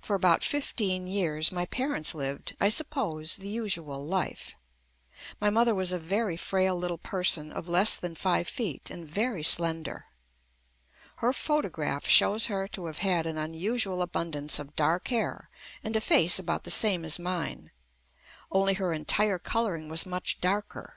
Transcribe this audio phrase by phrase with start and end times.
[0.00, 4.56] For about fifteen years my parents lived, I suppose, the usual life.
[5.40, 9.44] My mother was a very frail little person of less than five feet and very
[9.44, 10.06] slender.
[11.18, 15.50] Her photograph shows her to have had an unusual abundance of dark hair
[15.84, 17.70] and a face about the same as mine,
[18.50, 20.96] only her entire coloring was much darker.